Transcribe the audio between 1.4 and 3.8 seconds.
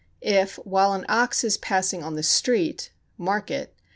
is passing on the street [market?